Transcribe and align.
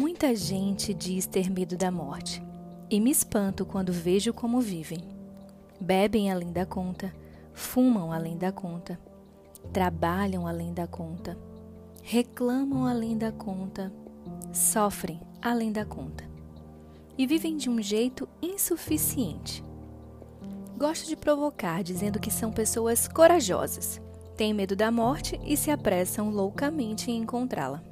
Muita 0.00 0.34
gente 0.34 0.94
diz 0.94 1.26
ter 1.26 1.50
medo 1.50 1.76
da 1.76 1.90
morte, 1.90 2.42
e 2.88 2.98
me 2.98 3.10
espanto 3.10 3.66
quando 3.66 3.92
vejo 3.92 4.32
como 4.32 4.58
vivem. 4.58 5.00
Bebem 5.78 6.32
além 6.32 6.50
da 6.50 6.64
conta, 6.64 7.12
fumam 7.52 8.10
além 8.10 8.38
da 8.38 8.50
conta, 8.50 8.98
trabalham 9.74 10.46
além 10.46 10.72
da 10.72 10.86
conta, 10.86 11.36
reclamam 12.02 12.86
além 12.86 13.18
da 13.18 13.30
conta, 13.30 13.92
sofrem 14.54 15.20
além 15.42 15.70
da 15.70 15.84
conta 15.84 16.24
e 17.18 17.26
vivem 17.26 17.58
de 17.58 17.68
um 17.68 17.82
jeito 17.82 18.26
insuficiente. 18.40 19.62
Gosto 20.78 21.06
de 21.06 21.14
provocar 21.14 21.82
dizendo 21.82 22.18
que 22.18 22.30
são 22.30 22.50
pessoas 22.50 23.06
corajosas, 23.06 24.00
têm 24.34 24.54
medo 24.54 24.74
da 24.74 24.90
morte 24.90 25.38
e 25.44 25.58
se 25.58 25.70
apressam 25.70 26.30
loucamente 26.30 27.10
em 27.10 27.18
encontrá-la. 27.18 27.89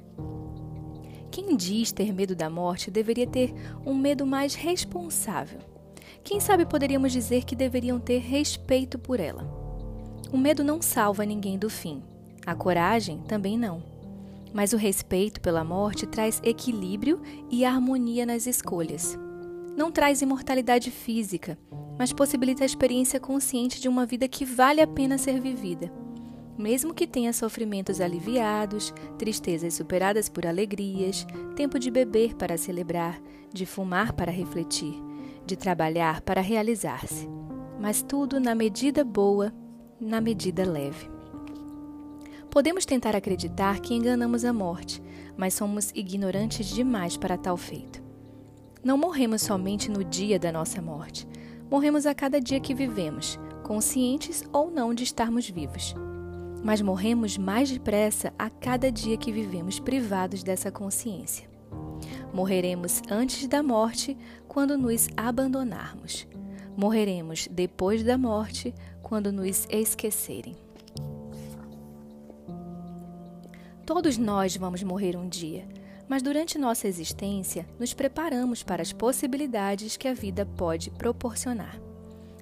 Quem 1.40 1.56
diz 1.56 1.92
ter 1.92 2.12
medo 2.12 2.34
da 2.34 2.50
morte 2.50 2.90
deveria 2.90 3.24
ter 3.24 3.54
um 3.86 3.94
medo 3.94 4.26
mais 4.26 4.56
responsável. 4.56 5.60
Quem 6.24 6.40
sabe 6.40 6.66
poderíamos 6.66 7.12
dizer 7.12 7.44
que 7.44 7.54
deveriam 7.54 8.00
ter 8.00 8.18
respeito 8.18 8.98
por 8.98 9.20
ela. 9.20 9.44
O 10.32 10.36
medo 10.36 10.64
não 10.64 10.82
salva 10.82 11.24
ninguém 11.24 11.56
do 11.56 11.70
fim. 11.70 12.02
A 12.44 12.56
coragem 12.56 13.20
também 13.20 13.56
não. 13.56 13.80
Mas 14.52 14.72
o 14.72 14.76
respeito 14.76 15.40
pela 15.40 15.62
morte 15.62 16.08
traz 16.08 16.42
equilíbrio 16.42 17.22
e 17.48 17.64
harmonia 17.64 18.26
nas 18.26 18.44
escolhas. 18.44 19.16
Não 19.76 19.92
traz 19.92 20.20
imortalidade 20.20 20.90
física, 20.90 21.56
mas 21.96 22.12
possibilita 22.12 22.64
a 22.64 22.66
experiência 22.66 23.20
consciente 23.20 23.80
de 23.80 23.88
uma 23.88 24.04
vida 24.04 24.26
que 24.26 24.44
vale 24.44 24.80
a 24.80 24.88
pena 24.88 25.16
ser 25.16 25.40
vivida 25.40 25.88
mesmo 26.58 26.92
que 26.92 27.06
tenha 27.06 27.32
sofrimentos 27.32 28.00
aliviados, 28.00 28.92
tristezas 29.16 29.74
superadas 29.74 30.28
por 30.28 30.44
alegrias, 30.44 31.24
tempo 31.54 31.78
de 31.78 31.88
beber 31.88 32.34
para 32.34 32.58
celebrar, 32.58 33.22
de 33.52 33.64
fumar 33.64 34.12
para 34.12 34.32
refletir, 34.32 35.00
de 35.46 35.56
trabalhar 35.56 36.20
para 36.22 36.40
realizar-se, 36.40 37.28
mas 37.80 38.02
tudo 38.02 38.40
na 38.40 38.56
medida 38.56 39.04
boa, 39.04 39.54
na 40.00 40.20
medida 40.20 40.68
leve. 40.68 41.08
Podemos 42.50 42.84
tentar 42.84 43.14
acreditar 43.14 43.78
que 43.78 43.94
enganamos 43.94 44.44
a 44.44 44.52
morte, 44.52 45.00
mas 45.36 45.54
somos 45.54 45.92
ignorantes 45.94 46.66
demais 46.66 47.16
para 47.16 47.38
tal 47.38 47.56
feito. 47.56 48.02
Não 48.82 48.98
morremos 48.98 49.42
somente 49.42 49.88
no 49.88 50.02
dia 50.02 50.40
da 50.40 50.50
nossa 50.50 50.82
morte, 50.82 51.28
morremos 51.70 52.04
a 52.04 52.14
cada 52.14 52.40
dia 52.40 52.58
que 52.58 52.74
vivemos, 52.74 53.38
conscientes 53.62 54.42
ou 54.52 54.70
não 54.72 54.92
de 54.92 55.04
estarmos 55.04 55.48
vivos 55.48 55.94
mas 56.62 56.80
morremos 56.80 57.38
mais 57.38 57.70
depressa 57.70 58.32
a 58.38 58.50
cada 58.50 58.90
dia 58.90 59.16
que 59.16 59.32
vivemos 59.32 59.78
privados 59.78 60.42
dessa 60.42 60.70
consciência. 60.70 61.48
Morreremos 62.32 63.02
antes 63.10 63.46
da 63.46 63.62
morte 63.62 64.16
quando 64.46 64.76
nos 64.76 65.08
abandonarmos. 65.16 66.26
Morreremos 66.76 67.48
depois 67.50 68.02
da 68.02 68.16
morte 68.16 68.74
quando 69.02 69.32
nos 69.32 69.66
esquecerem. 69.70 70.56
Todos 73.84 74.18
nós 74.18 74.56
vamos 74.56 74.82
morrer 74.82 75.16
um 75.16 75.28
dia, 75.28 75.66
mas 76.06 76.22
durante 76.22 76.58
nossa 76.58 76.86
existência 76.86 77.66
nos 77.78 77.94
preparamos 77.94 78.62
para 78.62 78.82
as 78.82 78.92
possibilidades 78.92 79.96
que 79.96 80.06
a 80.06 80.14
vida 80.14 80.44
pode 80.44 80.90
proporcionar. 80.90 81.80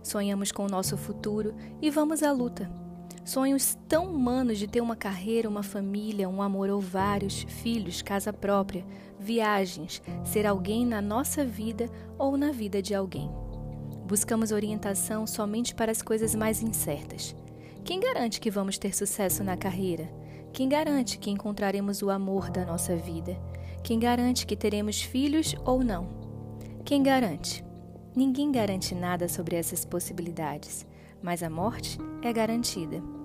Sonhamos 0.03 0.51
com 0.53 0.65
o 0.65 0.69
nosso 0.69 0.97
futuro 0.97 1.55
e 1.81 1.91
vamos 1.91 2.23
à 2.23 2.33
luta 2.33 2.86
Sonhos 3.27 3.77
tão 3.89 4.07
humanos 4.15 4.57
de 4.57 4.69
ter 4.69 4.81
uma 4.81 4.95
carreira, 4.95 5.49
uma 5.49 5.65
família, 5.65 6.29
um 6.29 6.41
amor 6.41 6.71
ou 6.71 6.81
vários, 6.81 7.43
filhos, 7.43 8.01
casa 8.01 8.33
própria, 8.33 8.87
viagens, 9.19 10.01
ser 10.25 10.47
alguém 10.47 10.87
na 10.87 11.03
nossa 11.03 11.45
vida 11.45 11.91
ou 12.17 12.37
na 12.37 12.53
vida 12.53 12.81
de 12.81 12.95
alguém. 12.95 13.29
Buscamos 14.07 14.53
orientação 14.53 15.27
somente 15.27 15.75
para 15.75 15.91
as 15.91 16.01
coisas 16.01 16.37
mais 16.37 16.63
incertas. 16.63 17.35
Quem 17.85 17.99
garante 17.99 18.41
que 18.41 18.49
vamos 18.49 18.79
ter 18.79 18.95
sucesso 18.95 19.43
na 19.43 19.57
carreira? 19.57 20.09
Quem 20.53 20.69
garante 20.69 21.19
que 21.19 21.29
encontraremos 21.29 22.03
o 22.03 22.11
amor 22.11 22.49
da 22.49 22.65
nossa 22.65 22.95
vida? 22.95 23.37
Quem 23.83 23.99
garante 23.99 24.47
que 24.47 24.55
teremos 24.55 25.03
filhos 25.03 25.53
ou 25.65 25.83
não? 25.83 26.07
Quem 26.85 27.03
garante? 27.03 27.65
Ninguém 28.15 28.53
garante 28.53 28.95
nada 28.95 29.29
sobre 29.29 29.57
essas 29.57 29.85
possibilidades, 29.85 30.87
mas 31.21 31.43
a 31.43 31.51
morte 31.51 31.99
é 32.23 32.33
garantida. 32.33 33.16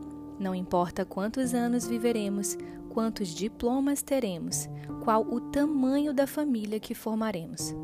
Não 0.42 0.56
importa 0.56 1.06
quantos 1.06 1.54
anos 1.54 1.86
viveremos, 1.86 2.58
quantos 2.90 3.28
diplomas 3.28 4.02
teremos, 4.02 4.68
qual 5.04 5.22
o 5.22 5.40
tamanho 5.40 6.16
da 6.16 6.26
família 6.26 6.80
que 6.80 6.96
formaremos. 6.96 7.76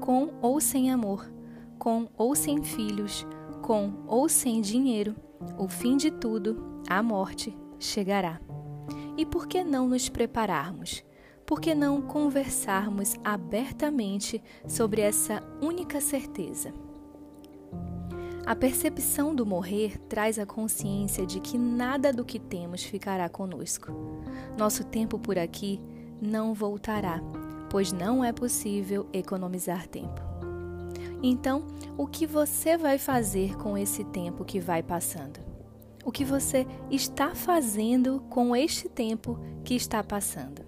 Com 0.00 0.30
ou 0.40 0.58
sem 0.58 0.90
amor, 0.90 1.30
com 1.78 2.08
ou 2.16 2.34
sem 2.34 2.62
filhos, 2.62 3.26
com 3.60 3.92
ou 4.06 4.26
sem 4.26 4.62
dinheiro, 4.62 5.14
o 5.58 5.68
fim 5.68 5.98
de 5.98 6.10
tudo, 6.10 6.80
a 6.88 7.02
morte, 7.02 7.54
chegará. 7.78 8.40
E 9.18 9.26
por 9.26 9.46
que 9.46 9.62
não 9.62 9.86
nos 9.86 10.08
prepararmos? 10.08 11.04
Por 11.44 11.60
que 11.60 11.74
não 11.74 12.00
conversarmos 12.00 13.16
abertamente 13.22 14.42
sobre 14.66 15.02
essa 15.02 15.42
única 15.60 16.00
certeza? 16.00 16.72
A 18.48 18.56
percepção 18.56 19.34
do 19.34 19.44
morrer 19.44 19.98
traz 20.08 20.38
a 20.38 20.46
consciência 20.46 21.26
de 21.26 21.38
que 21.38 21.58
nada 21.58 22.14
do 22.14 22.24
que 22.24 22.38
temos 22.38 22.82
ficará 22.82 23.28
conosco. 23.28 23.92
Nosso 24.56 24.84
tempo 24.84 25.18
por 25.18 25.38
aqui 25.38 25.78
não 26.18 26.54
voltará, 26.54 27.20
pois 27.68 27.92
não 27.92 28.24
é 28.24 28.32
possível 28.32 29.06
economizar 29.12 29.86
tempo. 29.86 30.22
Então, 31.22 31.66
o 31.94 32.06
que 32.06 32.26
você 32.26 32.78
vai 32.78 32.96
fazer 32.96 33.54
com 33.58 33.76
esse 33.76 34.02
tempo 34.02 34.46
que 34.46 34.58
vai 34.58 34.82
passando? 34.82 35.40
O 36.02 36.10
que 36.10 36.24
você 36.24 36.66
está 36.90 37.34
fazendo 37.34 38.24
com 38.30 38.56
este 38.56 38.88
tempo 38.88 39.38
que 39.62 39.74
está 39.74 40.02
passando? 40.02 40.67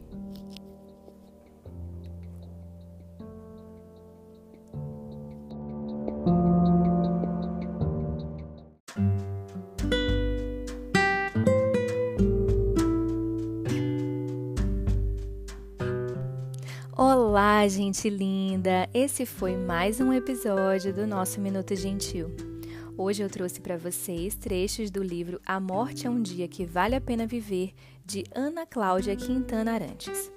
Olá, 17.31 17.65
gente 17.69 18.11
linda! 18.11 18.91
Esse 18.93 19.25
foi 19.25 19.57
mais 19.57 20.01
um 20.01 20.13
episódio 20.13 20.93
do 20.93 21.07
nosso 21.07 21.41
Minuto 21.41 21.77
Gentil. 21.77 22.29
Hoje 22.99 23.23
eu 23.23 23.31
trouxe 23.31 23.61
para 23.61 23.77
vocês 23.77 24.35
trechos 24.35 24.91
do 24.91 25.01
livro 25.01 25.41
A 25.47 25.61
Morte 25.61 26.09
é 26.09 26.11
um 26.11 26.21
Dia 26.21 26.49
que 26.49 26.67
Vale 26.67 26.97
a 26.97 27.01
Pena 27.01 27.29
Viver, 27.29 27.73
de 28.05 28.25
Ana 28.35 28.67
Cláudia 28.67 29.15
Quintana 29.15 29.75
Arantes. 29.75 30.29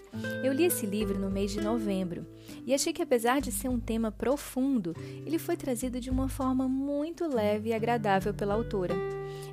Eu 0.43 0.53
li 0.53 0.65
esse 0.65 0.85
livro 0.85 1.17
no 1.17 1.31
mês 1.31 1.51
de 1.51 1.61
novembro 1.61 2.27
e 2.63 2.75
achei 2.75 2.93
que, 2.93 3.01
apesar 3.01 3.41
de 3.41 3.51
ser 3.51 3.69
um 3.69 3.79
tema 3.79 4.11
profundo, 4.11 4.95
ele 5.25 5.39
foi 5.39 5.57
trazido 5.57 5.99
de 5.99 6.11
uma 6.11 6.29
forma 6.29 6.67
muito 6.67 7.25
leve 7.25 7.69
e 7.69 7.73
agradável 7.73 8.35
pela 8.35 8.53
autora. 8.53 8.93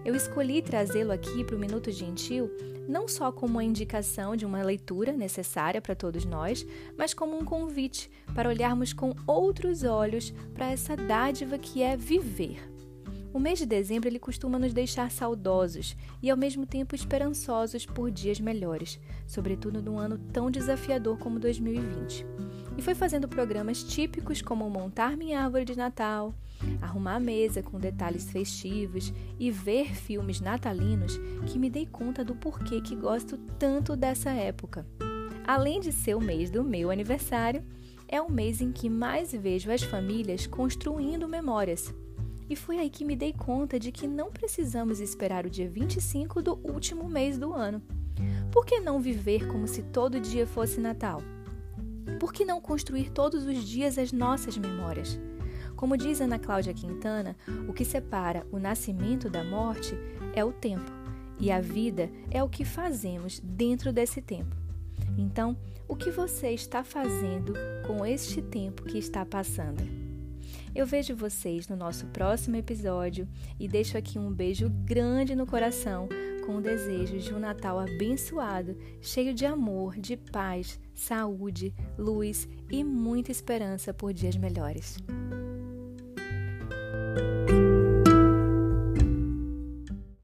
Eu 0.04 0.14
escolhi 0.14 0.62
trazê-lo 0.62 1.12
aqui 1.12 1.44
para 1.44 1.56
o 1.56 1.58
Minuto 1.58 1.90
Gentil 1.90 2.50
não 2.90 3.06
só 3.06 3.30
como 3.30 3.54
uma 3.54 3.64
indicação 3.64 4.34
de 4.34 4.44
uma 4.44 4.62
leitura 4.62 5.12
necessária 5.12 5.80
para 5.80 5.94
todos 5.94 6.24
nós, 6.24 6.66
mas 6.98 7.14
como 7.14 7.38
um 7.38 7.44
convite 7.44 8.10
para 8.34 8.48
olharmos 8.48 8.92
com 8.92 9.14
outros 9.26 9.84
olhos 9.84 10.34
para 10.52 10.70
essa 10.70 10.96
dádiva 10.96 11.56
que 11.56 11.82
é 11.82 11.96
viver. 11.96 12.68
O 13.32 13.38
mês 13.38 13.60
de 13.60 13.66
dezembro 13.66 14.08
ele 14.08 14.18
costuma 14.18 14.58
nos 14.58 14.72
deixar 14.72 15.08
saudosos 15.08 15.96
e 16.20 16.28
ao 16.28 16.36
mesmo 16.36 16.66
tempo 16.66 16.96
esperançosos 16.96 17.86
por 17.86 18.10
dias 18.10 18.40
melhores, 18.40 18.98
sobretudo 19.24 19.80
num 19.80 20.00
ano 20.00 20.18
tão 20.32 20.50
desafiador 20.50 21.16
como 21.16 21.38
2020. 21.38 22.26
E 22.80 22.82
foi 22.82 22.94
fazendo 22.94 23.28
programas 23.28 23.82
típicos 23.84 24.40
como 24.40 24.70
montar 24.70 25.14
minha 25.14 25.44
árvore 25.44 25.66
de 25.66 25.76
Natal, 25.76 26.34
arrumar 26.80 27.16
a 27.16 27.20
mesa 27.20 27.62
com 27.62 27.78
detalhes 27.78 28.30
festivos 28.30 29.12
e 29.38 29.50
ver 29.50 29.94
filmes 29.94 30.40
natalinos 30.40 31.20
que 31.46 31.58
me 31.58 31.68
dei 31.68 31.84
conta 31.84 32.24
do 32.24 32.34
porquê 32.34 32.80
que 32.80 32.96
gosto 32.96 33.36
tanto 33.58 33.94
dessa 33.94 34.30
época. 34.30 34.86
Além 35.46 35.78
de 35.78 35.92
ser 35.92 36.14
o 36.14 36.22
mês 36.22 36.50
do 36.50 36.64
meu 36.64 36.90
aniversário, 36.90 37.62
é 38.08 38.18
o 38.18 38.32
mês 38.32 38.62
em 38.62 38.72
que 38.72 38.88
mais 38.88 39.30
vejo 39.30 39.70
as 39.70 39.82
famílias 39.82 40.46
construindo 40.46 41.28
memórias 41.28 41.94
e 42.48 42.56
foi 42.56 42.78
aí 42.78 42.88
que 42.88 43.04
me 43.04 43.14
dei 43.14 43.34
conta 43.34 43.78
de 43.78 43.92
que 43.92 44.08
não 44.08 44.30
precisamos 44.30 45.00
esperar 45.00 45.44
o 45.44 45.50
dia 45.50 45.68
25 45.68 46.40
do 46.40 46.58
último 46.64 47.10
mês 47.10 47.36
do 47.36 47.52
ano. 47.52 47.82
Por 48.50 48.64
que 48.64 48.80
não 48.80 49.02
viver 49.02 49.46
como 49.48 49.68
se 49.68 49.82
todo 49.82 50.18
dia 50.18 50.46
fosse 50.46 50.80
Natal? 50.80 51.20
Por 52.18 52.32
que 52.32 52.44
não 52.44 52.60
construir 52.60 53.10
todos 53.10 53.44
os 53.46 53.64
dias 53.64 53.98
as 53.98 54.12
nossas 54.12 54.56
memórias? 54.56 55.18
Como 55.76 55.96
diz 55.96 56.20
Ana 56.20 56.38
Cláudia 56.38 56.74
Quintana, 56.74 57.36
o 57.68 57.72
que 57.72 57.84
separa 57.84 58.46
o 58.52 58.58
nascimento 58.58 59.30
da 59.30 59.42
morte 59.42 59.94
é 60.34 60.44
o 60.44 60.52
tempo, 60.52 60.92
e 61.38 61.50
a 61.50 61.60
vida 61.60 62.10
é 62.30 62.42
o 62.42 62.48
que 62.48 62.64
fazemos 62.64 63.40
dentro 63.40 63.92
desse 63.92 64.20
tempo. 64.20 64.54
Então, 65.16 65.56
o 65.88 65.96
que 65.96 66.10
você 66.10 66.50
está 66.50 66.84
fazendo 66.84 67.54
com 67.86 68.04
este 68.04 68.42
tempo 68.42 68.84
que 68.84 68.98
está 68.98 69.24
passando? 69.24 70.09
Eu 70.74 70.86
vejo 70.86 71.16
vocês 71.16 71.68
no 71.68 71.76
nosso 71.76 72.06
próximo 72.06 72.56
episódio 72.56 73.28
e 73.58 73.66
deixo 73.66 73.98
aqui 73.98 74.18
um 74.18 74.32
beijo 74.32 74.70
grande 74.84 75.34
no 75.34 75.46
coração 75.46 76.08
com 76.46 76.56
o 76.56 76.60
desejo 76.60 77.18
de 77.18 77.34
um 77.34 77.38
Natal 77.38 77.78
abençoado, 77.78 78.76
cheio 79.00 79.34
de 79.34 79.44
amor, 79.44 79.96
de 79.96 80.16
paz, 80.16 80.80
saúde, 80.94 81.74
luz 81.98 82.48
e 82.70 82.82
muita 82.82 83.30
esperança 83.30 83.92
por 83.92 84.12
dias 84.12 84.36
melhores. 84.36 84.96